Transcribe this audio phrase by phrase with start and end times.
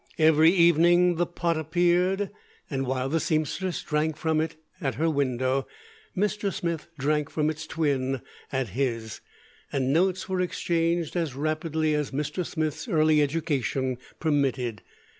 [0.17, 2.31] Every evening the pot appeared,
[2.71, 5.67] and while the seamstress drank from it at her window,
[6.17, 6.51] Mr.
[6.51, 9.21] Smith drank from its twin at his;
[9.71, 12.43] and notes were exchanged as rapidly as Mr.
[12.43, 14.81] Smith's early education permitted.